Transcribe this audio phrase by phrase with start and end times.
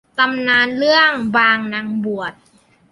[0.19, 2.33] ตำนานเรื่องบางนางบวช